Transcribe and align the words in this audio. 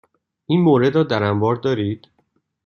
این 0.45 0.61
مورد 0.61 0.95
را 0.95 1.03
در 1.03 1.23
انبار 1.23 1.55
دارید؟ 1.55 2.07